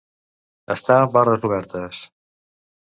[0.77, 2.03] Estar barres obertes.